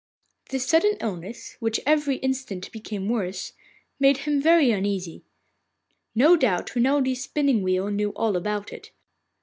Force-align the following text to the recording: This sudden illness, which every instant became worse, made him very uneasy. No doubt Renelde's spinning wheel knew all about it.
This 0.49 0.65
sudden 0.65 0.97
illness, 0.99 1.57
which 1.59 1.79
every 1.85 2.15
instant 2.15 2.71
became 2.71 3.07
worse, 3.07 3.53
made 3.99 4.17
him 4.25 4.41
very 4.41 4.71
uneasy. 4.71 5.23
No 6.15 6.35
doubt 6.35 6.71
Renelde's 6.75 7.21
spinning 7.21 7.61
wheel 7.61 7.91
knew 7.91 8.09
all 8.15 8.35
about 8.35 8.73
it. 8.73 8.89